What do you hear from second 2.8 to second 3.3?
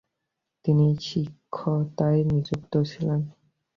ছিলেন।